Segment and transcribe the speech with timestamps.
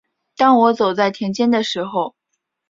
[0.35, 2.15] 当我走在田间的时候